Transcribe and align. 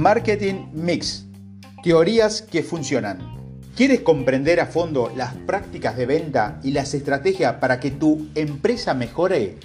Marketing 0.00 0.68
Mix. 0.72 1.26
Teorías 1.82 2.40
que 2.40 2.62
funcionan. 2.62 3.18
¿Quieres 3.76 4.00
comprender 4.00 4.58
a 4.58 4.64
fondo 4.64 5.12
las 5.14 5.34
prácticas 5.34 5.94
de 5.94 6.06
venta 6.06 6.58
y 6.62 6.70
las 6.70 6.94
estrategias 6.94 7.56
para 7.56 7.80
que 7.80 7.90
tu 7.90 8.28
empresa 8.34 8.94
mejore? 8.94 9.58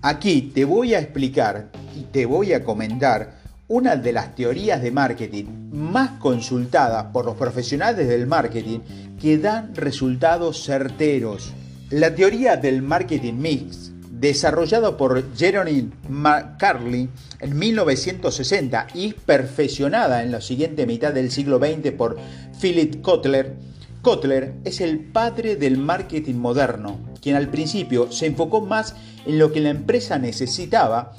Aquí 0.00 0.52
te 0.54 0.64
voy 0.64 0.94
a 0.94 1.00
explicar 1.00 1.68
y 1.94 2.04
te 2.04 2.24
voy 2.24 2.54
a 2.54 2.64
comentar 2.64 3.42
una 3.68 3.96
de 3.96 4.14
las 4.14 4.34
teorías 4.34 4.80
de 4.80 4.90
marketing 4.90 5.68
más 5.70 6.12
consultadas 6.12 7.08
por 7.12 7.26
los 7.26 7.36
profesionales 7.36 8.08
del 8.08 8.26
marketing 8.26 8.78
que 9.20 9.36
dan 9.36 9.74
resultados 9.74 10.64
certeros. 10.64 11.52
La 11.90 12.14
teoría 12.14 12.56
del 12.56 12.80
marketing 12.80 13.34
mix 13.34 13.92
desarrollado 14.18 14.96
por 14.96 15.36
Jeremy 15.36 15.90
McCarthy 16.08 17.08
en 17.40 17.58
1960 17.58 18.86
y 18.94 19.12
perfeccionada 19.12 20.22
en 20.22 20.32
la 20.32 20.40
siguiente 20.40 20.86
mitad 20.86 21.12
del 21.12 21.30
siglo 21.30 21.58
XX 21.58 21.92
por 21.92 22.16
Philip 22.60 23.02
Kotler, 23.02 23.56
Kotler 24.04 24.52
es 24.64 24.82
el 24.82 25.00
padre 25.00 25.56
del 25.56 25.78
marketing 25.78 26.34
moderno, 26.34 26.98
quien 27.22 27.36
al 27.36 27.48
principio 27.48 28.12
se 28.12 28.26
enfocó 28.26 28.60
más 28.60 28.94
en 29.24 29.38
lo 29.38 29.50
que 29.50 29.60
la 29.60 29.70
empresa 29.70 30.18
necesitaba, 30.18 31.14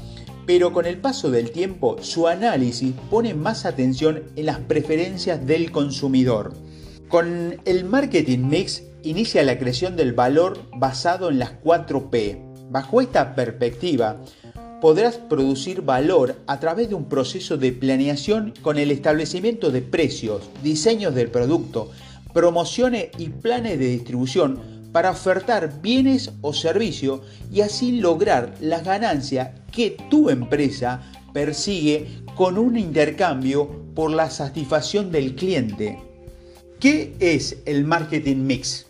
pero 0.45 0.71
con 0.71 0.85
el 0.85 0.97
paso 0.97 1.31
del 1.31 1.49
tiempo 1.49 1.97
su 2.01 2.27
análisis 2.27 2.93
pone 3.09 3.33
más 3.33 3.65
atención 3.65 4.23
en 4.35 4.45
las 4.45 4.59
preferencias 4.59 5.45
del 5.47 5.71
consumidor. 5.71 6.53
Con 7.09 7.59
el 7.65 7.85
marketing 7.85 8.47
mix 8.49 8.83
inicia 9.01 9.43
la 9.43 9.57
creación 9.57 9.95
del 9.95 10.13
valor 10.13 10.59
basado 10.77 11.29
en 11.29 11.39
las 11.39 11.51
4 11.63 12.11
P, 12.11 12.44
Bajo 12.69 13.01
esta 13.01 13.35
perspectiva, 13.35 14.21
podrás 14.81 15.17
producir 15.17 15.81
valor 15.81 16.35
a 16.47 16.59
través 16.59 16.89
de 16.89 16.95
un 16.95 17.05
proceso 17.05 17.57
de 17.57 17.71
planeación 17.71 18.53
con 18.61 18.77
el 18.77 18.91
establecimiento 18.91 19.71
de 19.71 19.81
precios, 19.81 20.49
diseños 20.63 21.15
del 21.15 21.29
producto, 21.29 21.91
promociones 22.33 23.09
y 23.17 23.29
planes 23.29 23.79
de 23.79 23.87
distribución 23.87 24.59
para 24.91 25.11
ofertar 25.11 25.81
bienes 25.81 26.31
o 26.41 26.53
servicios 26.53 27.21
y 27.51 27.61
así 27.61 27.99
lograr 27.99 28.53
las 28.61 28.83
ganancias 28.83 29.49
que 29.71 29.97
tu 30.09 30.29
empresa 30.29 31.01
persigue 31.33 32.07
con 32.35 32.57
un 32.57 32.77
intercambio 32.77 33.69
por 33.93 34.11
la 34.11 34.29
satisfacción 34.29 35.11
del 35.11 35.35
cliente. 35.35 35.99
¿Qué 36.79 37.13
es 37.19 37.57
el 37.65 37.83
marketing 37.85 38.37
mix? 38.45 38.85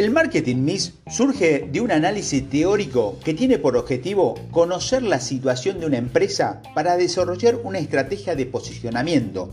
El 0.00 0.12
marketing 0.12 0.64
mix 0.64 0.94
surge 1.10 1.68
de 1.70 1.78
un 1.78 1.92
análisis 1.92 2.48
teórico 2.48 3.18
que 3.22 3.34
tiene 3.34 3.58
por 3.58 3.76
objetivo 3.76 4.34
conocer 4.50 5.02
la 5.02 5.20
situación 5.20 5.78
de 5.78 5.84
una 5.84 5.98
empresa 5.98 6.62
para 6.74 6.96
desarrollar 6.96 7.56
una 7.64 7.80
estrategia 7.80 8.34
de 8.34 8.46
posicionamiento. 8.46 9.52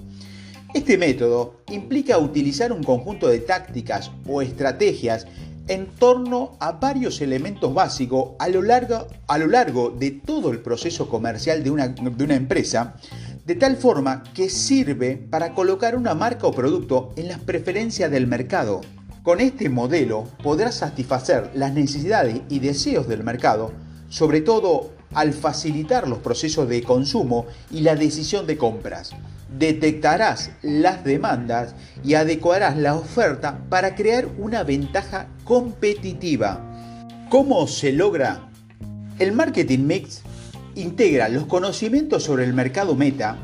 Este 0.74 0.98
método 0.98 1.56
implica 1.70 2.18
utilizar 2.18 2.72
un 2.72 2.82
conjunto 2.82 3.28
de 3.28 3.40
tácticas 3.40 4.10
o 4.26 4.42
estrategias 4.42 5.28
en 5.68 5.88
torno 5.88 6.56
a 6.62 6.72
varios 6.72 7.20
elementos 7.20 7.74
básicos 7.74 8.36
a 8.40 8.48
lo 8.48 8.62
largo, 8.62 9.90
de 10.00 10.12
todo 10.12 10.52
el 10.52 10.60
proceso 10.60 11.10
comercial 11.10 11.62
de 11.62 11.72
una, 11.72 11.90
de 11.90 12.24
una 12.24 12.36
empresa, 12.36 12.96
de 13.46 13.56
tal 13.56 13.76
forma 13.76 14.24
que 14.34 14.50
sirve 14.50 15.18
para 15.18 15.54
colocar 15.54 15.98
una 15.98 16.16
marca 16.16 16.48
o 16.48 16.54
producto 16.54 17.12
en 17.18 17.28
las 17.28 17.40
preferencias 17.40 18.10
del 18.10 18.28
mercado. 18.28 18.80
Con 19.28 19.42
este 19.42 19.68
modelo 19.68 20.24
podrás 20.42 20.76
satisfacer 20.76 21.52
las 21.54 21.74
necesidades 21.74 22.44
y 22.48 22.60
deseos 22.60 23.10
del 23.10 23.26
mercado, 23.26 23.74
sobre 24.08 24.40
todo 24.40 24.94
al 25.14 25.34
facilitar 25.34 26.08
los 26.08 26.20
procesos 26.20 26.70
de 26.70 26.82
consumo 26.82 27.46
y 27.70 27.82
la 27.82 27.98
decisión 27.98 28.48
de 28.48 28.56
compras. 28.56 29.12
Detectarás 29.60 30.52
las 30.62 31.04
demandas 31.04 31.76
y 32.06 32.14
adecuarás 32.14 32.78
la 32.78 32.96
oferta 32.96 33.66
para 33.68 33.96
crear 33.96 34.30
una 34.38 34.64
ventaja 34.64 35.28
competitiva. 35.44 36.64
¿Cómo 37.30 37.68
se 37.68 37.92
logra? 37.92 38.50
El 39.20 39.34
marketing 39.34 39.88
mix 39.88 40.22
integra 40.74 41.28
los 41.28 41.48
conocimientos 41.48 42.24
sobre 42.24 42.46
el 42.46 42.54
mercado 42.54 42.96
meta 42.96 43.36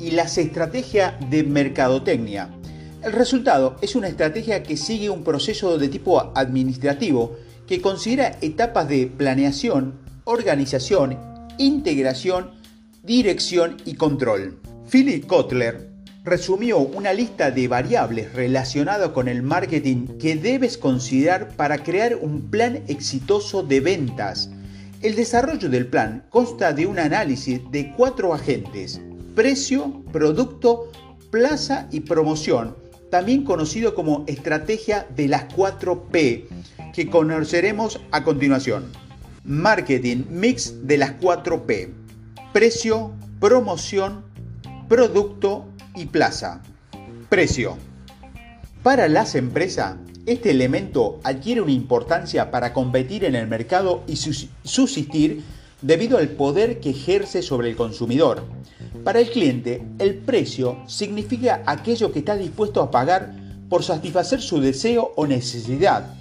y 0.00 0.10
las 0.10 0.36
estrategias 0.36 1.14
de 1.30 1.44
mercadotecnia 1.44 2.57
el 3.02 3.12
resultado 3.12 3.76
es 3.80 3.94
una 3.94 4.08
estrategia 4.08 4.62
que 4.62 4.76
sigue 4.76 5.08
un 5.10 5.22
proceso 5.22 5.78
de 5.78 5.88
tipo 5.88 6.32
administrativo 6.34 7.36
que 7.66 7.80
considera 7.80 8.36
etapas 8.40 8.88
de 8.88 9.06
planeación, 9.06 9.94
organización, 10.24 11.18
integración, 11.58 12.50
dirección 13.02 13.76
y 13.84 13.94
control. 13.94 14.58
Philip 14.90 15.26
Kotler 15.26 15.90
resumió 16.24 16.78
una 16.78 17.12
lista 17.12 17.50
de 17.50 17.68
variables 17.68 18.32
relacionadas 18.34 19.10
con 19.10 19.28
el 19.28 19.42
marketing 19.42 20.18
que 20.18 20.36
debes 20.36 20.76
considerar 20.76 21.56
para 21.56 21.78
crear 21.78 22.16
un 22.16 22.50
plan 22.50 22.82
exitoso 22.88 23.62
de 23.62 23.80
ventas. 23.80 24.50
El 25.00 25.14
desarrollo 25.14 25.68
del 25.68 25.86
plan 25.86 26.26
consta 26.30 26.72
de 26.72 26.86
un 26.86 26.98
análisis 26.98 27.60
de 27.70 27.94
cuatro 27.96 28.34
agentes, 28.34 29.00
precio, 29.34 30.02
producto, 30.10 30.90
plaza 31.30 31.86
y 31.92 32.00
promoción, 32.00 32.74
también 33.10 33.44
conocido 33.44 33.94
como 33.94 34.24
estrategia 34.26 35.06
de 35.14 35.28
las 35.28 35.48
4P, 35.48 36.44
que 36.92 37.08
conoceremos 37.08 38.00
a 38.10 38.24
continuación. 38.24 38.86
Marketing 39.44 40.24
mix 40.28 40.86
de 40.86 40.98
las 40.98 41.18
4P. 41.18 41.90
Precio, 42.52 43.12
promoción, 43.40 44.24
producto 44.88 45.66
y 45.94 46.06
plaza. 46.06 46.62
Precio. 47.28 47.76
Para 48.82 49.08
las 49.08 49.34
empresas, 49.34 49.96
este 50.26 50.50
elemento 50.50 51.20
adquiere 51.24 51.62
una 51.62 51.72
importancia 51.72 52.50
para 52.50 52.72
competir 52.72 53.24
en 53.24 53.34
el 53.34 53.46
mercado 53.46 54.04
y 54.06 54.16
subsistir 54.16 55.42
debido 55.82 56.18
al 56.18 56.28
poder 56.30 56.80
que 56.80 56.90
ejerce 56.90 57.42
sobre 57.42 57.68
el 57.68 57.76
consumidor. 57.76 58.44
Para 59.04 59.20
el 59.20 59.30
cliente, 59.30 59.82
el 59.98 60.14
precio 60.14 60.78
significa 60.86 61.62
aquello 61.66 62.12
que 62.12 62.18
está 62.20 62.36
dispuesto 62.36 62.82
a 62.82 62.90
pagar 62.90 63.34
por 63.68 63.82
satisfacer 63.82 64.40
su 64.40 64.60
deseo 64.60 65.12
o 65.16 65.26
necesidad. 65.26 66.14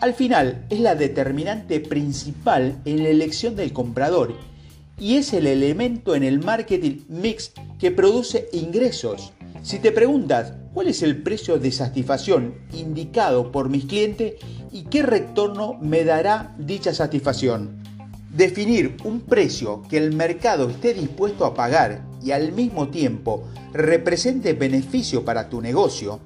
Al 0.00 0.14
final, 0.14 0.64
es 0.70 0.80
la 0.80 0.94
determinante 0.94 1.80
principal 1.80 2.80
en 2.84 3.02
la 3.02 3.08
elección 3.08 3.56
del 3.56 3.72
comprador 3.72 4.34
y 4.98 5.16
es 5.16 5.32
el 5.32 5.46
elemento 5.46 6.14
en 6.14 6.24
el 6.24 6.40
marketing 6.40 7.02
mix 7.08 7.52
que 7.78 7.90
produce 7.90 8.48
ingresos. 8.52 9.32
Si 9.62 9.78
te 9.78 9.92
preguntas 9.92 10.54
cuál 10.72 10.88
es 10.88 11.02
el 11.02 11.22
precio 11.22 11.58
de 11.58 11.72
satisfacción 11.72 12.54
indicado 12.72 13.50
por 13.50 13.68
mis 13.68 13.84
clientes 13.84 14.34
y 14.72 14.84
qué 14.84 15.02
retorno 15.02 15.74
me 15.80 16.04
dará 16.04 16.54
dicha 16.58 16.94
satisfacción, 16.94 17.77
Definir 18.38 18.96
un 19.02 19.22
precio 19.22 19.82
que 19.90 19.96
el 19.96 20.14
mercado 20.14 20.70
esté 20.70 20.94
dispuesto 20.94 21.44
a 21.44 21.54
pagar 21.54 22.04
y 22.22 22.30
al 22.30 22.52
mismo 22.52 22.86
tiempo 22.86 23.48
represente 23.72 24.52
beneficio 24.52 25.24
para 25.24 25.48
tu 25.48 25.60
negocio, 25.60 26.20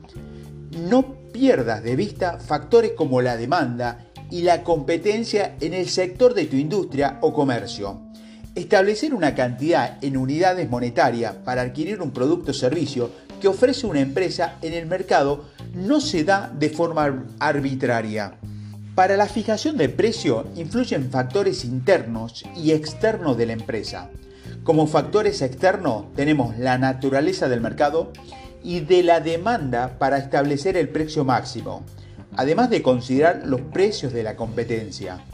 no 0.91 1.15
pierdas 1.33 1.83
de 1.83 1.97
vista 1.97 2.37
factores 2.37 2.93
como 2.93 3.23
la 3.23 3.39
demanda 3.39 4.11
y 4.31 4.43
la 4.43 4.63
competencia 4.63 5.57
en 5.63 5.73
el 5.73 5.89
sector 5.89 6.35
de 6.35 6.45
tu 6.45 6.57
industria 6.57 7.17
o 7.23 7.33
comercio. 7.33 8.03
Establecer 8.55 9.15
una 9.15 9.35
cantidad 9.35 9.97
en 10.05 10.19
unidades 10.19 10.69
monetarias 10.69 11.37
para 11.37 11.63
adquirir 11.63 12.03
un 12.03 12.11
producto 12.11 12.51
o 12.51 12.55
servicio 12.55 13.11
que 13.41 13.49
ofrece 13.49 13.87
una 13.87 14.01
empresa 14.01 14.59
en 14.61 14.75
el 14.75 14.85
mercado 14.85 15.47
no 15.73 15.99
se 15.99 16.25
da 16.25 16.53
de 16.55 16.69
forma 16.69 17.25
arbitraria. 17.39 18.37
Para 18.95 19.17
la 19.17 19.27
fijación 19.27 19.79
de 19.79 19.89
precio 19.89 20.45
influyen 20.55 21.11
factores 21.11 21.65
internos 21.65 22.45
y 22.55 22.73
externos 22.73 23.39
de 23.39 23.47
la 23.47 23.55
empresa. 23.55 24.11
Como 24.65 24.87
factores 24.87 25.41
externos 25.41 26.13
tenemos 26.15 26.59
la 26.59 26.77
naturaleza 26.77 27.49
del 27.49 27.63
mercado 27.63 28.13
y 28.63 28.81
de 28.81 29.03
la 29.03 29.21
demanda 29.21 29.99
para 29.99 30.19
establecer 30.19 30.77
el 30.77 30.91
precio 30.91 31.25
máximo, 31.25 31.85
además 32.37 32.69
de 32.69 32.83
considerar 32.83 33.43
los 33.47 33.63
precios 33.63 34.13
de 34.13 34.25
la 34.25 34.37
competencia. 34.37 35.25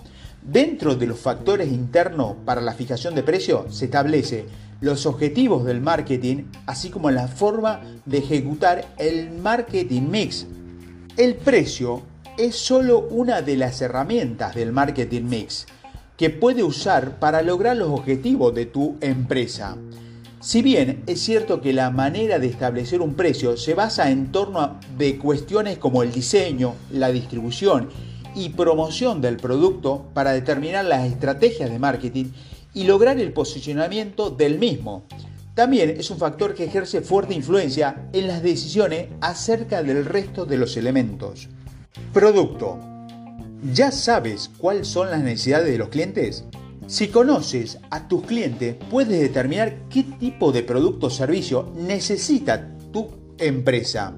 Dentro 0.41 0.95
de 0.95 1.09
los 1.09 1.19
factores 1.19 1.73
internos 1.73 2.37
para 2.45 2.61
la 2.61 2.75
fijación 2.75 3.17
de 3.17 3.25
precio 3.25 3.67
se 3.71 3.87
establece 3.87 4.47
los 4.81 5.05
objetivos 5.05 5.65
del 5.65 5.81
marketing, 5.81 6.45
así 6.67 6.91
como 6.91 7.11
la 7.11 7.27
forma 7.27 7.81
de 8.07 8.19
ejecutar 8.19 8.87
el 8.99 9.33
marketing 9.33 10.03
mix. 10.03 10.47
El 11.17 11.35
precio 11.35 12.03
es 12.39 12.55
solo 12.55 13.01
una 13.11 13.43
de 13.43 13.57
las 13.57 13.83
herramientas 13.83 14.55
del 14.55 14.71
marketing 14.71 15.25
mix 15.25 15.67
que 16.17 16.31
puede 16.31 16.63
usar 16.63 17.19
para 17.19 17.43
lograr 17.43 17.77
los 17.77 17.89
objetivos 17.89 18.55
de 18.55 18.65
tu 18.65 18.97
empresa. 19.01 19.77
Si 20.41 20.63
bien 20.63 21.03
es 21.09 21.21
cierto 21.21 21.61
que 21.61 21.73
la 21.73 21.91
manera 21.91 22.39
de 22.39 22.47
establecer 22.47 23.01
un 23.01 23.15
precio 23.15 23.57
se 23.57 23.75
basa 23.75 24.13
en 24.13 24.31
torno 24.31 24.79
de 24.97 25.19
cuestiones 25.19 25.79
como 25.79 26.05
el 26.05 26.13
diseño, 26.13 26.77
la 26.93 27.11
distribución 27.11 27.89
y 28.37 28.51
promoción 28.51 29.21
del 29.21 29.37
producto 29.37 30.07
para 30.15 30.31
determinar 30.31 30.85
las 30.85 31.07
estrategias 31.11 31.71
de 31.71 31.81
marketing 31.81 32.27
y 32.73 32.85
lograr 32.85 33.19
el 33.19 33.33
posicionamiento 33.33 34.31
del 34.31 34.61
mismo. 34.61 35.03
también 35.55 35.91
es 35.91 36.09
un 36.13 36.19
factor 36.19 36.55
que 36.55 36.67
ejerce 36.67 37.01
fuerte 37.01 37.35
influencia 37.35 38.09
en 38.13 38.29
las 38.29 38.45
decisiones 38.45 39.09
acerca 39.21 39.83
del 39.83 40.05
resto 40.05 40.47
de 40.47 40.57
los 40.57 40.77
elementos. 40.77 41.49
Producto. 42.13 42.79
¿Ya 43.73 43.91
sabes 43.91 44.51
cuáles 44.59 44.89
son 44.89 45.11
las 45.11 45.21
necesidades 45.21 45.69
de 45.69 45.79
los 45.79 45.89
clientes? 45.89 46.45
Si 46.87 47.09
conoces 47.09 47.79
a 47.91 48.09
tus 48.09 48.25
clientes, 48.25 48.77
puedes 48.91 49.21
determinar 49.21 49.89
qué 49.91 50.05
tipo 50.05 50.53
de 50.53 50.63
producto 50.63 51.09
o 51.09 51.11
servicio 51.11 51.73
necesita 51.77 52.69
tu 52.93 53.09
empresa. 53.39 54.15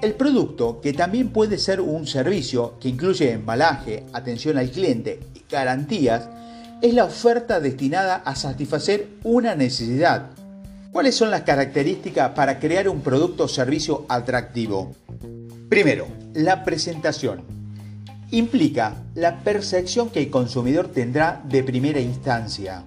El 0.00 0.14
producto, 0.14 0.80
que 0.80 0.92
también 0.92 1.30
puede 1.30 1.58
ser 1.58 1.80
un 1.80 2.06
servicio 2.06 2.78
que 2.78 2.90
incluye 2.90 3.32
embalaje, 3.32 4.04
atención 4.12 4.58
al 4.58 4.70
cliente 4.70 5.20
y 5.34 5.44
garantías, 5.50 6.28
es 6.82 6.94
la 6.94 7.04
oferta 7.04 7.60
destinada 7.60 8.16
a 8.16 8.36
satisfacer 8.36 9.08
una 9.24 9.54
necesidad. 9.54 10.30
¿Cuáles 10.92 11.16
son 11.16 11.30
las 11.30 11.42
características 11.42 12.30
para 12.30 12.60
crear 12.60 12.88
un 12.88 13.00
producto 13.00 13.44
o 13.44 13.48
servicio 13.48 14.04
atractivo? 14.08 14.92
Primero, 15.74 16.06
la 16.34 16.62
presentación. 16.62 17.42
Implica 18.30 18.94
la 19.16 19.42
percepción 19.42 20.08
que 20.08 20.20
el 20.20 20.30
consumidor 20.30 20.86
tendrá 20.86 21.42
de 21.48 21.64
primera 21.64 21.98
instancia. 21.98 22.84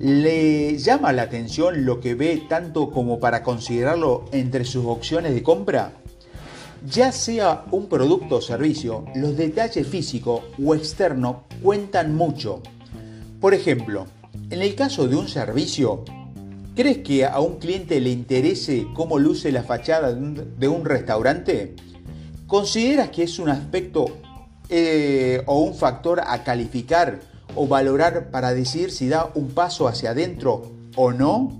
¿Le 0.00 0.76
llama 0.78 1.12
la 1.12 1.22
atención 1.22 1.86
lo 1.86 2.00
que 2.00 2.16
ve 2.16 2.42
tanto 2.48 2.90
como 2.90 3.20
para 3.20 3.44
considerarlo 3.44 4.24
entre 4.32 4.64
sus 4.64 4.84
opciones 4.84 5.32
de 5.32 5.44
compra? 5.44 5.92
Ya 6.84 7.12
sea 7.12 7.66
un 7.70 7.88
producto 7.88 8.38
o 8.38 8.40
servicio, 8.40 9.04
los 9.14 9.36
detalles 9.36 9.86
físicos 9.86 10.42
o 10.60 10.74
externos 10.74 11.36
cuentan 11.62 12.16
mucho. 12.16 12.62
Por 13.40 13.54
ejemplo, 13.54 14.08
en 14.50 14.60
el 14.60 14.74
caso 14.74 15.06
de 15.06 15.14
un 15.14 15.28
servicio, 15.28 16.04
¿crees 16.74 16.98
que 16.98 17.26
a 17.26 17.38
un 17.38 17.60
cliente 17.60 18.00
le 18.00 18.10
interese 18.10 18.88
cómo 18.92 19.20
luce 19.20 19.52
la 19.52 19.62
fachada 19.62 20.12
de 20.12 20.66
un 20.66 20.84
restaurante? 20.84 21.76
¿Consideras 22.52 23.08
que 23.08 23.22
es 23.22 23.38
un 23.38 23.48
aspecto 23.48 24.04
eh, 24.68 25.42
o 25.46 25.62
un 25.62 25.74
factor 25.74 26.20
a 26.20 26.44
calificar 26.44 27.18
o 27.54 27.66
valorar 27.66 28.30
para 28.30 28.52
decidir 28.52 28.90
si 28.90 29.08
da 29.08 29.30
un 29.34 29.52
paso 29.52 29.88
hacia 29.88 30.10
adentro 30.10 30.70
o 30.94 31.12
no? 31.14 31.58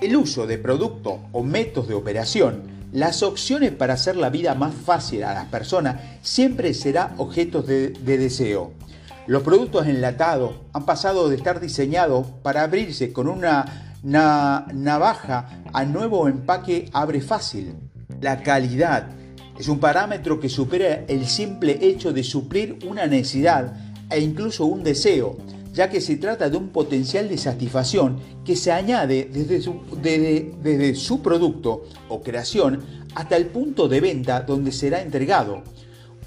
El 0.00 0.16
uso 0.16 0.46
de 0.46 0.56
producto 0.56 1.18
o 1.32 1.42
métodos 1.42 1.88
de 1.88 1.94
operación 1.94 2.62
las 2.90 3.22
opciones 3.22 3.72
para 3.72 3.92
hacer 3.92 4.16
la 4.16 4.30
vida 4.30 4.54
más 4.54 4.72
fácil 4.72 5.24
a 5.24 5.34
las 5.34 5.44
personas 5.48 5.96
siempre 6.22 6.72
será 6.72 7.12
objeto 7.18 7.60
de, 7.60 7.90
deseo. 7.90 8.72
Los 9.26 9.42
productos 9.42 9.88
enlatados 9.88 10.52
han 10.72 10.86
pasado 10.86 11.28
de 11.28 11.36
estar 11.36 11.60
diseñados 11.60 12.26
para 12.42 12.62
abrirse 12.62 13.12
con 13.12 13.28
una 13.28 13.92
navaja 14.02 15.64
a 15.74 15.84
nuevo 15.84 16.28
empaque 16.28 16.88
abre 16.94 17.20
fácil. 17.20 17.74
La 18.22 18.42
calidad 18.42 19.19
es 19.60 19.68
un 19.68 19.78
parámetro 19.78 20.40
que 20.40 20.48
supera 20.48 21.04
el 21.06 21.26
simple 21.26 21.78
hecho 21.82 22.14
de 22.14 22.24
suplir 22.24 22.78
una 22.88 23.06
necesidad 23.06 23.74
e 24.08 24.18
incluso 24.18 24.64
un 24.64 24.82
deseo 24.82 25.36
ya 25.74 25.90
que 25.90 26.00
se 26.00 26.16
trata 26.16 26.48
de 26.48 26.56
un 26.56 26.70
potencial 26.70 27.28
de 27.28 27.36
satisfacción 27.36 28.18
que 28.42 28.56
se 28.56 28.72
añade 28.72 29.28
desde 29.30 30.94
su, 30.94 31.22
producto 31.22 31.84
o 32.08 32.22
creación 32.22 32.80
hasta 33.14 33.36
el 33.36 33.46
punto 33.46 33.86
de 33.86 34.00
venta 34.00 34.40
donde 34.40 34.72
será 34.72 35.02
entregado. 35.02 35.62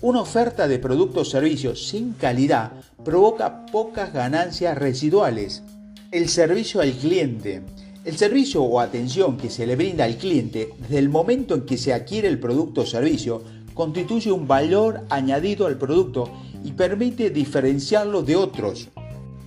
Una 0.01 0.21
oferta 0.21 0.67
de 0.67 0.77
productos 0.77 1.27
o 1.27 1.31
servicios 1.31 1.87
sin 1.87 2.13
calidad 2.13 2.73
provoca 3.03 3.65
pocas 3.65 4.13
ganancias 4.13 4.77
residuales. 4.77 5.63
El 6.11 6.29
servicio 6.29 6.81
al 6.81 6.91
cliente. 6.91 7.63
El 8.05 8.17
servicio 8.17 8.61
o 8.61 8.81
atención 8.81 9.37
que 9.37 9.49
se 9.49 9.65
le 9.65 9.77
brinda 9.77 10.03
al 10.03 10.17
cliente 10.17 10.73
desde 10.77 10.99
el 10.99 11.07
momento 11.07 11.55
en 11.55 11.61
que 11.61 11.77
se 11.77 11.93
adquiere 11.93 12.27
el 12.27 12.37
producto 12.37 12.81
o 12.81 12.85
servicio 12.85 13.41
constituye 13.73 14.29
un 14.29 14.45
valor 14.45 15.05
añadido 15.09 15.67
al 15.67 15.77
producto 15.77 16.29
y 16.65 16.73
permite 16.73 17.29
diferenciarlo 17.29 18.21
de 18.21 18.35
otros. 18.35 18.89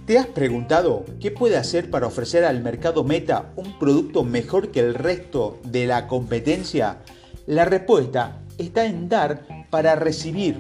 ¿Te 0.07 0.17
has 0.17 0.27
preguntado 0.29 1.05
qué 1.21 1.31
puede 1.31 1.59
hacer 1.59 1.91
para 1.91 2.07
ofrecer 2.07 2.45
al 2.45 2.63
mercado 2.63 3.05
meta 3.05 3.53
un 3.57 3.79
producto 3.79 4.25
mejor 4.25 4.71
que 4.71 4.81
el 4.81 4.95
resto 4.95 5.59
de 5.65 5.87
la 5.87 6.07
competencia? 6.07 7.03
La 7.47 7.67
respuesta 7.67 8.41
está 8.57 8.87
en 8.87 9.11
dar 9.11 9.47
para 9.69 9.97
recibir. 9.97 10.57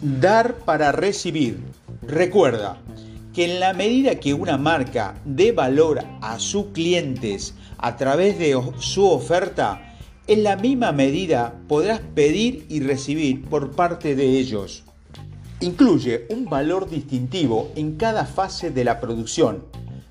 Dar 0.00 0.56
para 0.56 0.90
recibir. 0.90 1.60
Recuerda 2.02 2.78
que 3.34 3.44
en 3.44 3.60
la 3.60 3.72
medida 3.72 4.16
que 4.16 4.34
una 4.34 4.58
marca 4.58 5.14
dé 5.24 5.52
valor 5.52 6.00
a 6.20 6.38
sus 6.38 6.66
clientes 6.66 7.54
a 7.78 7.96
través 7.96 8.38
de 8.38 8.60
su 8.78 9.06
oferta, 9.06 9.96
en 10.26 10.44
la 10.44 10.56
misma 10.56 10.92
medida 10.92 11.54
podrás 11.66 12.00
pedir 12.14 12.66
y 12.68 12.80
recibir 12.80 13.42
por 13.44 13.72
parte 13.72 14.14
de 14.14 14.38
ellos. 14.38 14.84
Incluye 15.60 16.26
un 16.28 16.44
valor 16.44 16.88
distintivo 16.88 17.70
en 17.76 17.96
cada 17.96 18.26
fase 18.26 18.70
de 18.70 18.84
la 18.84 19.00
producción, 19.00 19.64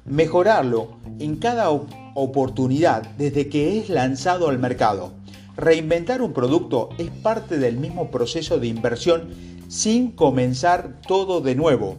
mejorarlo 0.05 0.97
en 1.19 1.35
cada 1.35 1.69
oportunidad 1.69 3.03
desde 3.17 3.49
que 3.49 3.79
es 3.79 3.89
lanzado 3.89 4.49
al 4.49 4.59
mercado. 4.59 5.13
Reinventar 5.55 6.21
un 6.21 6.33
producto 6.33 6.89
es 6.97 7.09
parte 7.09 7.57
del 7.57 7.77
mismo 7.77 8.09
proceso 8.09 8.59
de 8.59 8.67
inversión 8.67 9.29
sin 9.67 10.11
comenzar 10.11 11.01
todo 11.07 11.39
de 11.39 11.55
nuevo. 11.55 11.97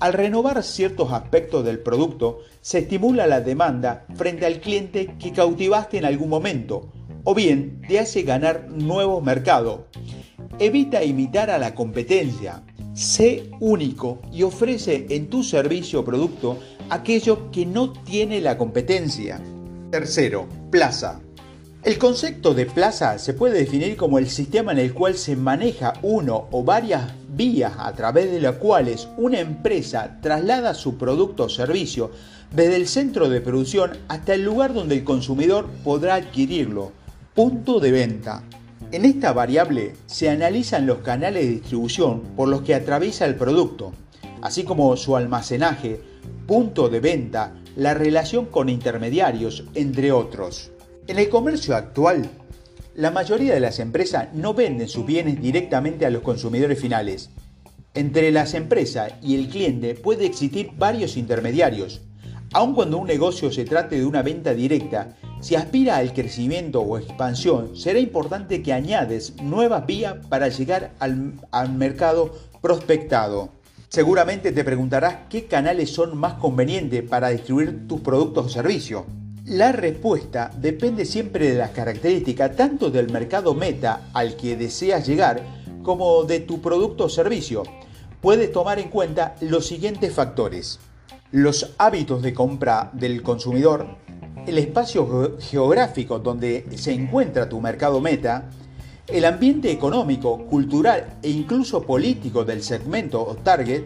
Al 0.00 0.12
renovar 0.12 0.62
ciertos 0.62 1.12
aspectos 1.12 1.64
del 1.64 1.80
producto, 1.80 2.40
se 2.60 2.78
estimula 2.78 3.26
la 3.26 3.40
demanda 3.40 4.06
frente 4.14 4.46
al 4.46 4.60
cliente 4.60 5.16
que 5.18 5.32
cautivaste 5.32 5.98
en 5.98 6.04
algún 6.04 6.28
momento, 6.28 6.92
o 7.24 7.34
bien 7.34 7.82
te 7.88 7.98
hace 7.98 8.22
ganar 8.22 8.68
nuevos 8.70 9.22
mercados. 9.24 9.80
Evita 10.60 11.02
imitar 11.02 11.50
a 11.50 11.58
la 11.58 11.74
competencia. 11.74 12.62
Sé 12.94 13.50
único 13.60 14.20
y 14.32 14.44
ofrece 14.44 15.06
en 15.10 15.28
tu 15.28 15.42
servicio 15.42 16.00
o 16.00 16.04
producto 16.04 16.58
aquello 16.90 17.50
que 17.50 17.66
no 17.66 17.92
tiene 17.92 18.40
la 18.40 18.56
competencia. 18.56 19.40
Tercero, 19.90 20.48
plaza. 20.70 21.20
El 21.84 21.96
concepto 21.96 22.54
de 22.54 22.66
plaza 22.66 23.18
se 23.18 23.34
puede 23.34 23.60
definir 23.60 23.96
como 23.96 24.18
el 24.18 24.28
sistema 24.28 24.72
en 24.72 24.78
el 24.78 24.92
cual 24.92 25.14
se 25.14 25.36
maneja 25.36 25.92
uno 26.02 26.48
o 26.50 26.64
varias 26.64 27.12
vías 27.28 27.72
a 27.78 27.92
través 27.92 28.32
de 28.32 28.40
las 28.40 28.56
cuales 28.56 29.08
una 29.16 29.38
empresa 29.38 30.18
traslada 30.20 30.74
su 30.74 30.98
producto 30.98 31.44
o 31.44 31.48
servicio 31.48 32.10
desde 32.52 32.74
el 32.74 32.88
centro 32.88 33.28
de 33.28 33.40
producción 33.40 33.92
hasta 34.08 34.34
el 34.34 34.44
lugar 34.44 34.74
donde 34.74 34.96
el 34.96 35.04
consumidor 35.04 35.68
podrá 35.84 36.16
adquirirlo. 36.16 36.90
Punto 37.32 37.78
de 37.78 37.92
venta. 37.92 38.42
En 38.90 39.04
esta 39.04 39.32
variable 39.32 39.94
se 40.06 40.30
analizan 40.30 40.84
los 40.84 40.98
canales 40.98 41.44
de 41.44 41.52
distribución 41.52 42.22
por 42.34 42.48
los 42.48 42.62
que 42.62 42.74
atraviesa 42.74 43.24
el 43.24 43.36
producto, 43.36 43.92
así 44.42 44.64
como 44.64 44.96
su 44.96 45.16
almacenaje, 45.16 46.00
punto 46.48 46.88
de 46.88 46.98
venta, 46.98 47.54
la 47.76 47.94
relación 47.94 48.46
con 48.46 48.68
intermediarios, 48.68 49.62
entre 49.74 50.10
otros. 50.10 50.72
En 51.08 51.18
el 51.18 51.30
comercio 51.30 51.74
actual, 51.74 52.28
la 52.94 53.10
mayoría 53.10 53.54
de 53.54 53.60
las 53.60 53.78
empresas 53.78 54.28
no 54.34 54.52
venden 54.52 54.90
sus 54.90 55.06
bienes 55.06 55.40
directamente 55.40 56.04
a 56.04 56.10
los 56.10 56.20
consumidores 56.20 56.78
finales. 56.78 57.30
Entre 57.94 58.30
las 58.30 58.52
empresas 58.52 59.14
y 59.22 59.36
el 59.36 59.48
cliente 59.48 59.94
puede 59.94 60.26
existir 60.26 60.72
varios 60.76 61.16
intermediarios. 61.16 62.02
Aun 62.52 62.74
cuando 62.74 62.98
un 62.98 63.06
negocio 63.06 63.50
se 63.50 63.64
trate 63.64 63.96
de 63.96 64.04
una 64.04 64.20
venta 64.20 64.52
directa, 64.52 65.16
si 65.40 65.54
aspira 65.54 65.96
al 65.96 66.12
crecimiento 66.12 66.82
o 66.82 66.98
expansión, 66.98 67.74
será 67.74 68.00
importante 68.00 68.62
que 68.62 68.74
añades 68.74 69.34
nuevas 69.40 69.86
vías 69.86 70.14
para 70.28 70.48
llegar 70.48 70.92
al, 70.98 71.72
mercado 71.72 72.34
prospectado. 72.60 73.48
Seguramente 73.88 74.52
te 74.52 74.62
preguntarás 74.62 75.20
qué 75.30 75.46
canales 75.46 75.88
son 75.88 76.18
más 76.18 76.34
convenientes 76.34 77.02
para 77.02 77.30
distribuir 77.30 77.88
tus 77.88 78.02
productos 78.02 78.44
o 78.44 78.48
servicios. 78.50 79.04
La 79.48 79.72
respuesta 79.72 80.50
depende 80.54 81.06
siempre 81.06 81.50
de 81.50 81.56
las 81.56 81.70
características 81.70 82.54
tanto 82.54 82.90
del 82.90 83.10
mercado 83.10 83.54
meta 83.54 84.10
al 84.12 84.36
que 84.36 84.56
deseas 84.58 85.06
llegar 85.06 85.42
como 85.82 86.24
de 86.24 86.40
tu 86.40 86.60
producto 86.60 87.04
o 87.04 87.08
servicio. 87.08 87.62
Puedes 88.20 88.52
tomar 88.52 88.78
en 88.78 88.90
cuenta 88.90 89.36
los 89.40 89.66
siguientes 89.66 90.12
factores. 90.12 90.80
Los 91.30 91.72
hábitos 91.78 92.20
de 92.20 92.34
compra 92.34 92.90
del 92.92 93.22
consumidor, 93.22 93.86
el 94.46 94.58
espacio 94.58 95.38
geográfico 95.40 96.18
donde 96.18 96.66
se 96.76 96.92
encuentra 96.92 97.48
tu 97.48 97.58
mercado 97.58 98.02
meta, 98.02 98.50
el 99.06 99.24
ambiente 99.24 99.70
económico, 99.70 100.44
cultural 100.44 101.16
e 101.22 101.30
incluso 101.30 101.80
político 101.80 102.44
del 102.44 102.62
segmento 102.62 103.26
o 103.26 103.34
target, 103.34 103.84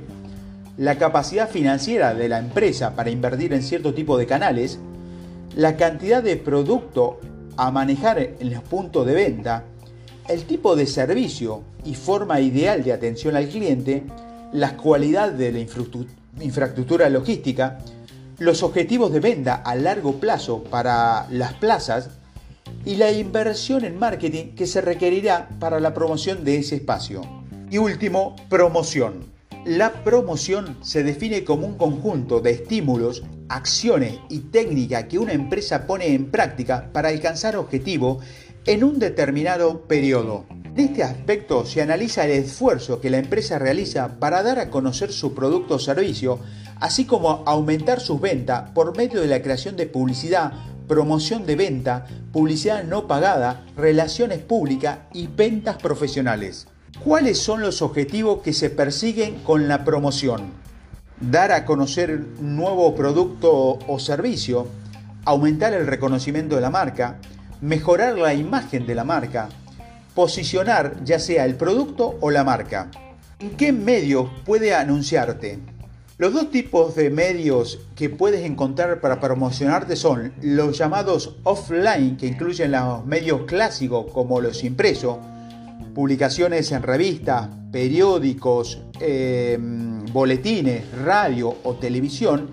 la 0.76 0.98
capacidad 0.98 1.48
financiera 1.48 2.14
de 2.14 2.28
la 2.28 2.40
empresa 2.40 2.96
para 2.96 3.10
invertir 3.10 3.52
en 3.52 3.62
cierto 3.62 3.94
tipo 3.94 4.18
de 4.18 4.26
canales, 4.26 4.80
la 5.56 5.76
cantidad 5.76 6.22
de 6.22 6.36
producto 6.36 7.20
a 7.56 7.70
manejar 7.70 8.18
en 8.18 8.50
los 8.50 8.62
puntos 8.62 9.06
de 9.06 9.14
venta, 9.14 9.64
el 10.28 10.44
tipo 10.44 10.76
de 10.76 10.86
servicio 10.86 11.62
y 11.84 11.94
forma 11.94 12.40
ideal 12.40 12.82
de 12.82 12.92
atención 12.92 13.36
al 13.36 13.48
cliente, 13.48 14.04
las 14.52 14.72
cualidades 14.72 15.36
de 15.38 15.52
la 15.52 16.44
infraestructura 16.44 17.10
logística, 17.10 17.78
los 18.38 18.62
objetivos 18.62 19.12
de 19.12 19.20
venta 19.20 19.54
a 19.54 19.74
largo 19.74 20.14
plazo 20.14 20.64
para 20.64 21.26
las 21.30 21.54
plazas 21.54 22.10
y 22.84 22.96
la 22.96 23.12
inversión 23.12 23.84
en 23.84 23.98
marketing 23.98 24.54
que 24.54 24.66
se 24.66 24.80
requerirá 24.80 25.48
para 25.60 25.80
la 25.80 25.94
promoción 25.94 26.44
de 26.44 26.56
ese 26.56 26.76
espacio. 26.76 27.22
Y 27.70 27.78
último, 27.78 28.36
promoción. 28.48 29.32
La 29.64 29.92
promoción 30.04 30.76
se 30.82 31.04
define 31.04 31.44
como 31.44 31.66
un 31.66 31.76
conjunto 31.76 32.40
de 32.40 32.50
estímulos, 32.50 33.22
acciones 33.52 34.18
y 34.30 34.38
técnicas 34.40 35.04
que 35.04 35.18
una 35.18 35.34
empresa 35.34 35.86
pone 35.86 36.14
en 36.14 36.30
práctica 36.30 36.88
para 36.92 37.10
alcanzar 37.10 37.56
objetivos 37.56 38.24
en 38.64 38.82
un 38.82 38.98
determinado 38.98 39.82
periodo. 39.82 40.46
En 40.50 40.80
este 40.80 41.02
aspecto 41.02 41.66
se 41.66 41.82
analiza 41.82 42.24
el 42.24 42.30
esfuerzo 42.30 43.00
que 43.00 43.10
la 43.10 43.18
empresa 43.18 43.58
realiza 43.58 44.18
para 44.18 44.42
dar 44.42 44.58
a 44.58 44.70
conocer 44.70 45.12
su 45.12 45.34
producto 45.34 45.74
o 45.74 45.78
servicio, 45.78 46.38
así 46.80 47.04
como 47.04 47.42
aumentar 47.44 48.00
sus 48.00 48.20
ventas 48.22 48.70
por 48.70 48.96
medio 48.96 49.20
de 49.20 49.26
la 49.26 49.42
creación 49.42 49.76
de 49.76 49.86
publicidad, 49.86 50.52
promoción 50.88 51.44
de 51.44 51.56
venta, 51.56 52.06
publicidad 52.32 52.84
no 52.84 53.06
pagada, 53.06 53.66
relaciones 53.76 54.38
públicas 54.38 55.00
y 55.12 55.26
ventas 55.26 55.76
profesionales. 55.76 56.68
¿Cuáles 57.04 57.38
son 57.38 57.60
los 57.60 57.82
objetivos 57.82 58.40
que 58.42 58.54
se 58.54 58.70
persiguen 58.70 59.40
con 59.42 59.68
la 59.68 59.84
promoción? 59.84 60.61
Dar 61.20 61.52
a 61.52 61.64
conocer 61.64 62.24
un 62.40 62.56
nuevo 62.56 62.94
producto 62.94 63.78
o 63.86 63.98
servicio, 63.98 64.66
aumentar 65.24 65.72
el 65.72 65.86
reconocimiento 65.86 66.56
de 66.56 66.60
la 66.60 66.70
marca, 66.70 67.18
mejorar 67.60 68.18
la 68.18 68.34
imagen 68.34 68.86
de 68.86 68.94
la 68.94 69.04
marca, 69.04 69.48
posicionar 70.14 71.04
ya 71.04 71.18
sea 71.18 71.44
el 71.44 71.54
producto 71.54 72.18
o 72.20 72.30
la 72.30 72.44
marca. 72.44 72.90
¿En 73.38 73.50
qué 73.56 73.72
medios 73.72 74.28
puede 74.44 74.74
anunciarte? 74.74 75.58
Los 76.18 76.34
dos 76.34 76.50
tipos 76.50 76.94
de 76.94 77.10
medios 77.10 77.80
que 77.96 78.10
puedes 78.10 78.44
encontrar 78.44 79.00
para 79.00 79.18
promocionarte 79.18 79.96
son 79.96 80.32
los 80.40 80.78
llamados 80.78 81.36
offline, 81.42 82.16
que 82.16 82.26
incluyen 82.26 82.72
los 82.72 83.04
medios 83.04 83.42
clásicos 83.42 84.06
como 84.12 84.40
los 84.40 84.62
impresos, 84.62 85.16
publicaciones 85.94 86.72
en 86.72 86.82
revistas, 86.82 87.48
periódicos, 87.70 88.82
em, 89.00 90.04
boletines, 90.06 90.84
radio 91.04 91.56
o 91.64 91.74
televisión, 91.74 92.50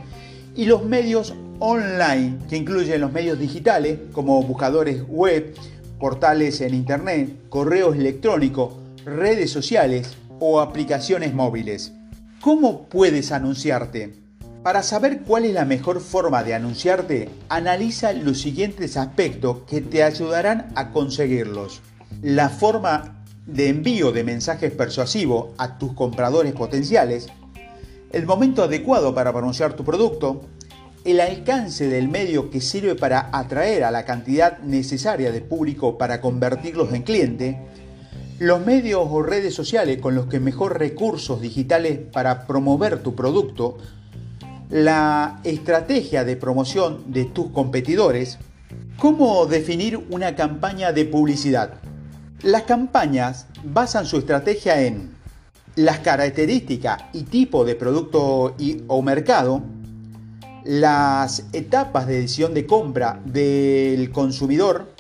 y 0.56 0.66
los 0.66 0.84
medios 0.86 1.34
online, 1.60 2.38
que 2.50 2.58
incluyen 2.58 3.02
los 3.02 3.12
medios 3.12 3.40
digitales 3.40 4.00
como 4.12 4.42
buscadores 4.44 5.04
web, 5.08 5.54
portales 6.00 6.62
en 6.62 6.74
Internet, 6.74 7.50
correos 7.50 7.96
electrónicos, 7.96 8.76
redes 9.06 9.52
sociales 9.52 10.16
o 10.40 10.62
aplicaciones 10.62 11.34
móviles. 11.34 11.94
¿Cómo 12.42 12.88
puedes 12.88 13.32
anunciarte? 13.32 14.14
Para 14.64 14.84
saber 14.84 15.22
cuál 15.22 15.46
es 15.46 15.54
la 15.54 15.66
mejor 15.66 16.02
forma 16.02 16.44
de 16.44 16.54
anunciarte, 16.54 17.30
analiza 17.50 18.14
los 18.14 18.42
siguientes 18.42 18.98
aspectos 18.98 19.60
que 19.68 19.82
te 19.82 20.04
ayudarán 20.04 20.68
a 20.76 20.92
conseguirlos. 20.92 21.82
La 22.22 22.50
forma 22.50 23.19
de 23.54 23.70
envío 23.70 24.12
de 24.12 24.24
mensajes 24.24 24.72
persuasivos 24.72 25.50
a 25.58 25.78
tus 25.78 25.94
compradores 25.94 26.54
potenciales, 26.54 27.28
el 28.12 28.26
momento 28.26 28.64
adecuado 28.64 29.14
para 29.14 29.32
anunciar 29.32 29.74
tu 29.74 29.84
producto, 29.84 30.42
el 31.06 31.22
alcance 31.22 31.88
del 31.88 32.10
medio 32.10 32.50
que 32.50 32.62
sirve 32.62 32.96
para 32.96 33.30
atraer 33.32 33.84
a 33.84 33.92
la 33.92 34.06
cantidad 34.06 34.60
necesaria 34.60 35.32
de 35.32 35.42
público 35.42 35.98
para 35.98 36.22
convertirlos 36.22 36.94
en 36.94 37.04
cliente, 37.04 37.60
los 38.40 38.66
medios 38.66 39.06
o 39.10 39.22
redes 39.22 39.54
sociales 39.54 40.00
con 40.00 40.16
los 40.16 40.28
que 40.28 40.40
mejor 40.40 40.80
recursos 40.80 41.42
digitales 41.42 42.00
para 42.12 42.48
promover 42.48 43.04
tu 43.04 43.16
producto, 43.16 43.78
la 44.70 45.42
estrategia 45.44 46.24
de 46.24 46.36
promoción 46.36 47.12
de 47.12 47.26
tus 47.26 47.50
competidores, 47.52 48.38
cómo 48.98 49.46
definir 49.46 49.98
una 50.10 50.36
campaña 50.36 50.92
de 50.94 51.06
publicidad. 51.06 51.82
Las 52.44 52.64
campañas 52.64 53.48
basan 53.66 54.06
su 54.06 54.18
estrategia 54.18 54.82
en 54.82 55.12
las 55.76 56.00
características 56.00 57.04
y 57.12 57.24
tipo 57.24 57.66
de 57.66 57.76
producto 57.76 58.56
o 58.88 59.02
mercado, 59.02 59.62
las 60.64 61.48
etapas 61.52 62.08
de 62.08 62.22
decisión 62.22 62.54
de 62.54 62.66
compra 62.66 63.20
del 63.26 64.10
consumidor, 64.12 64.94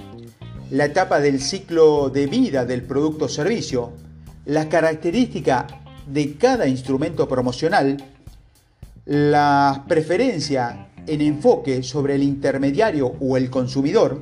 la 0.70 0.86
etapa 0.86 1.22
del 1.22 1.40
ciclo 1.40 2.10
de 2.10 2.28
vida 2.28 2.66
del 2.66 2.84
producto 2.84 3.26
o 3.26 3.30
servicio, 3.30 3.94
las 4.46 4.66
características 4.66 5.66
de 6.08 6.36
cada 6.36 6.68
instrumento 6.68 7.26
promocional, 7.30 8.04
la 9.06 9.86
preferencia 9.88 10.90
en 11.08 11.22
enfoque 11.22 11.84
sobre 11.84 12.16
el 12.16 12.24
intermediario 12.24 13.16
o 13.22 13.38
el 13.38 13.50
consumidor, 13.50 14.22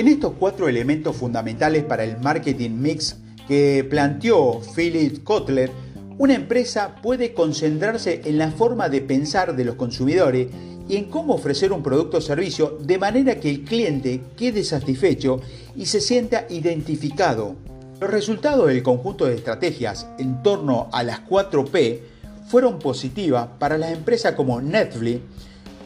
en 0.00 0.08
estos 0.08 0.32
cuatro 0.38 0.66
elementos 0.66 1.14
fundamentales 1.14 1.84
para 1.84 2.04
el 2.04 2.18
marketing 2.20 2.70
mix 2.70 3.16
que 3.46 3.86
planteó 3.88 4.62
Philip 4.74 5.22
Kotler, 5.22 5.70
una 6.16 6.34
empresa 6.34 6.94
puede 7.02 7.34
concentrarse 7.34 8.22
en 8.24 8.38
la 8.38 8.50
forma 8.50 8.88
de 8.88 9.02
pensar 9.02 9.54
de 9.54 9.66
los 9.66 9.74
consumidores 9.74 10.48
y 10.88 10.96
en 10.96 11.10
cómo 11.10 11.34
ofrecer 11.34 11.70
un 11.70 11.82
producto 11.82 12.16
o 12.16 12.20
servicio 12.22 12.78
de 12.80 12.96
manera 12.96 13.38
que 13.38 13.50
el 13.50 13.62
cliente 13.62 14.22
quede 14.38 14.64
satisfecho 14.64 15.42
y 15.76 15.84
se 15.84 16.00
sienta 16.00 16.46
identificado. 16.48 17.56
Los 18.00 18.08
resultados 18.08 18.68
del 18.68 18.82
conjunto 18.82 19.26
de 19.26 19.34
estrategias 19.34 20.08
en 20.18 20.42
torno 20.42 20.88
a 20.92 21.02
las 21.02 21.26
4P 21.26 22.00
fueron 22.46 22.78
positivas 22.78 23.48
para 23.58 23.76
las 23.76 23.92
empresas 23.92 24.32
como 24.32 24.62
Netflix, 24.62 25.20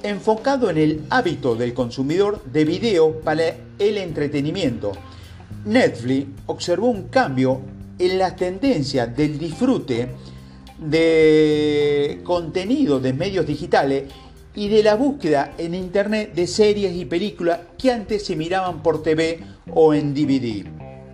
enfocado 0.04 0.68
en 0.68 0.76
el 0.76 1.00
hábito 1.08 1.56
del 1.56 1.72
consumidor 1.72 2.44
de 2.44 2.66
video 2.66 3.20
para 3.20 3.56
el 3.78 3.96
entretenimiento. 3.96 4.92
Netflix 5.64 6.26
observó 6.44 6.88
un 6.88 7.04
cambio 7.04 7.62
en 7.98 8.18
la 8.18 8.36
tendencia 8.36 9.06
del 9.06 9.38
disfrute 9.38 10.10
de 10.78 12.20
contenido 12.22 13.00
de 13.00 13.14
medios 13.14 13.46
digitales 13.46 14.04
y 14.54 14.68
de 14.68 14.82
la 14.82 14.94
búsqueda 14.94 15.54
en 15.56 15.74
Internet 15.74 16.34
de 16.34 16.46
series 16.46 16.94
y 16.94 17.06
películas 17.06 17.60
que 17.78 17.90
antes 17.90 18.26
se 18.26 18.36
miraban 18.36 18.82
por 18.82 19.02
TV 19.02 19.40
o 19.72 19.94
en 19.94 20.12
DVD. 20.12 20.66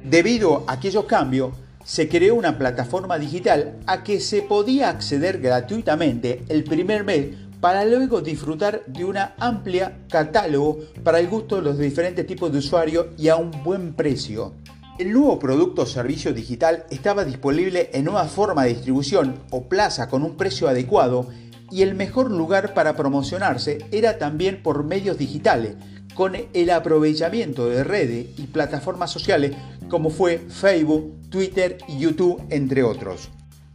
Debido 0.03 0.65
a 0.67 0.73
aquellos 0.73 1.05
cambios, 1.05 1.53
se 1.85 2.09
creó 2.09 2.35
una 2.35 2.59
plataforma 2.59 3.19
digital 3.21 3.77
a 3.87 4.03
que 4.03 4.19
se 4.19 4.43
podía 4.43 4.89
acceder 4.89 5.39
gratuitamente 5.41 6.43
el 6.49 6.65
primer 6.65 7.05
mes 7.05 7.29
para 7.61 7.85
luego 7.85 8.21
disfrutar 8.21 8.85
de 8.87 9.05
una 9.05 9.35
amplia 9.39 9.99
catálogo 10.09 10.79
para 11.05 11.21
el 11.21 11.29
gusto 11.29 11.57
de 11.57 11.63
los 11.63 11.79
diferentes 11.79 12.27
tipos 12.27 12.51
de 12.51 12.59
usuarios 12.59 13.07
y 13.19 13.29
a 13.29 13.37
un 13.37 13.51
buen 13.63 13.95
precio. 13.95 14.55
El 14.99 15.13
nuevo 15.13 15.39
producto 15.39 15.83
o 15.83 15.87
servicio 15.87 16.35
digital 16.35 16.85
estaba 16.91 17.25
disponible 17.25 17.91
en 17.93 18.05
nueva 18.05 18.27
forma 18.27 18.65
de 18.65 18.75
distribución 18.75 19.37
o 19.51 19.65
plaza 19.69 20.09
con 20.09 20.23
un 20.23 20.37
precio 20.37 20.69
adecuado 20.69 21.27
y 21.71 21.83
el 21.83 21.95
mejor 21.95 22.31
lugar 22.31 22.75
para 22.75 22.97
promocionarse 22.97 23.79
era 23.93 24.19
también 24.19 24.63
por 24.63 24.85
medios 24.85 25.17
digitales, 25.17 25.77
con 26.15 26.37
el 26.53 26.71
aprovechamiento 26.71 27.67
de 27.69 27.85
redes 27.85 28.27
y 28.37 28.43
plataformas 28.49 29.11
sociales 29.11 29.53
como 29.89 30.11
fue 30.11 30.39
Facebook, 30.39 31.15
Twitter 31.31 31.79
y 31.89 31.99
YouTube, 31.99 32.43
entre 32.51 32.83
otros. 32.83 33.31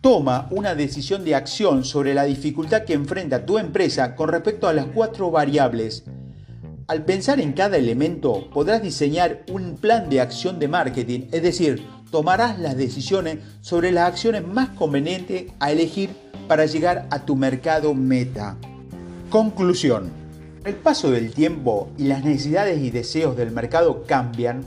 Toma 0.06 0.48
una 0.52 0.76
decisión 0.76 1.26
de 1.26 1.34
acción 1.34 1.84
sobre 1.84 2.14
la 2.14 2.26
dificultad 2.26 2.84
que 2.84 2.94
enfrenta 2.94 3.44
tu 3.44 3.58
empresa 3.58 4.16
con 4.16 4.30
respecto 4.30 4.68
a 4.68 4.74
las 4.74 4.86
cuatro 4.86 5.32
variables 5.32 6.04
al 6.88 7.04
pensar 7.04 7.40
en 7.40 7.54
cada 7.54 7.78
elemento, 7.78 8.48
podrás 8.54 8.84
diseñar 8.84 9.44
un 9.52 9.76
plan 9.76 10.08
de 10.08 10.22
acción 10.22 10.60
de 10.60 10.68
marketing, 10.68 11.22
es 11.32 11.42
decir, 11.42 11.84
tomarás 12.12 12.60
las 12.60 12.78
decisiones 12.78 13.40
sobre 13.62 13.92
las 13.92 14.08
acciones 14.08 14.48
más 14.48 14.70
convenientes 14.70 15.46
a 15.60 15.72
elegir 15.72 16.12
para 16.48 16.68
llegar 16.68 17.08
a 17.10 17.26
tu 17.26 17.36
mercado 17.36 17.96
meta. 17.96 18.58
Conclusión. 19.32 20.12
El 20.64 20.76
paso 20.76 21.10
del 21.10 21.34
tiempo 21.34 21.90
y 21.98 22.04
las 22.04 22.24
necesidades 22.24 22.80
y 22.80 22.92
deseos 22.92 23.36
del 23.36 23.50
mercado 23.50 24.04
cambian. 24.06 24.64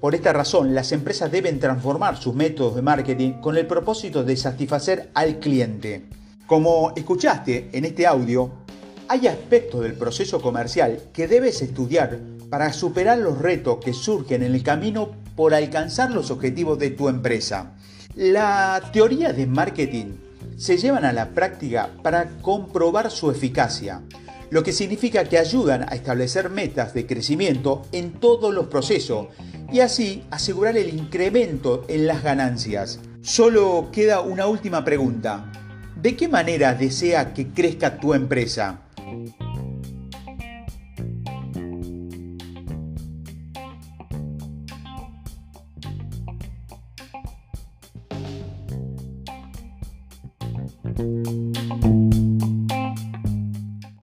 Por 0.00 0.14
esta 0.14 0.32
razón, 0.32 0.74
las 0.76 0.92
empresas 0.92 1.32
deben 1.32 1.58
transformar 1.58 2.16
sus 2.16 2.32
métodos 2.32 2.76
de 2.76 2.82
marketing 2.82 3.32
con 3.40 3.56
el 3.56 3.66
propósito 3.66 4.22
de 4.22 4.36
satisfacer 4.36 5.10
al 5.14 5.40
cliente. 5.40 6.04
Como 6.46 6.92
escuchaste 6.94 7.68
en 7.72 7.84
este 7.84 8.06
audio, 8.06 8.52
hay 9.08 9.26
aspectos 9.26 9.82
del 9.82 9.94
proceso 9.94 10.40
comercial 10.40 11.00
que 11.12 11.26
debes 11.26 11.62
estudiar 11.62 12.20
para 12.48 12.72
superar 12.72 13.18
los 13.18 13.38
retos 13.38 13.78
que 13.84 13.92
surgen 13.92 14.44
en 14.44 14.54
el 14.54 14.62
camino 14.62 15.10
por 15.34 15.52
alcanzar 15.52 16.12
los 16.12 16.30
objetivos 16.30 16.78
de 16.78 16.90
tu 16.90 17.08
empresa. 17.08 17.74
La 18.14 18.80
teoría 18.92 19.32
de 19.32 19.46
marketing 19.46 20.12
se 20.56 20.76
llevan 20.76 21.04
a 21.04 21.12
la 21.12 21.30
práctica 21.30 21.90
para 22.02 22.38
comprobar 22.40 23.10
su 23.10 23.30
eficacia, 23.30 24.02
lo 24.50 24.62
que 24.62 24.72
significa 24.72 25.24
que 25.24 25.38
ayudan 25.38 25.82
a 25.82 25.94
establecer 25.94 26.50
metas 26.50 26.94
de 26.94 27.06
crecimiento 27.06 27.82
en 27.92 28.12
todos 28.12 28.54
los 28.54 28.66
procesos 28.66 29.26
y 29.70 29.80
así 29.80 30.24
asegurar 30.30 30.76
el 30.76 30.88
incremento 30.94 31.84
en 31.88 32.06
las 32.06 32.22
ganancias. 32.22 33.00
Solo 33.20 33.88
queda 33.92 34.20
una 34.20 34.46
última 34.46 34.84
pregunta. 34.84 35.52
¿De 36.00 36.16
qué 36.16 36.28
manera 36.28 36.74
desea 36.74 37.34
que 37.34 37.48
crezca 37.48 37.98
tu 37.98 38.14
empresa? 38.14 38.82